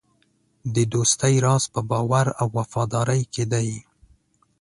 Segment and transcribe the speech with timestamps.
[0.75, 3.69] د دوستۍ راز په باور او وفادارۍ کې دی.